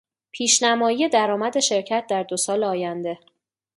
پیشنمایی 0.31 1.09
درآمد 1.09 1.59
شرکت 1.59 2.05
در 2.07 2.23
دو 2.23 2.37
سال 2.37 2.63
آینده 2.63 3.19